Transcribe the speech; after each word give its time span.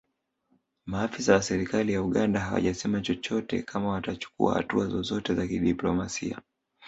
Maafisa 0.85 1.33
wa 1.33 1.41
serikali 1.41 1.93
ya 1.93 2.01
Uganda 2.03 2.39
hawajasema 2.39 3.01
chochote 3.01 3.61
kama 3.63 3.89
watachukua 3.89 4.53
hatua 4.53 4.87
zozote 4.87 5.35
za 5.35 5.47
kidiplomasia 5.47 6.39